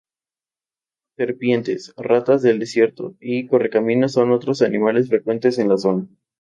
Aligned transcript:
Serpientes, 1.15 1.93
ratas 1.95 2.41
del 2.41 2.57
desierto 2.57 3.13
y 3.19 3.45
correcaminos 3.45 4.13
son 4.13 4.31
otros 4.31 4.63
animales 4.63 5.09
frecuentes 5.09 5.59
en 5.59 5.69
la 5.69 5.77
zona. 5.77 6.07